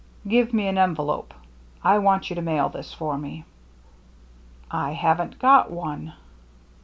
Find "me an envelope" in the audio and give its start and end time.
0.51-1.31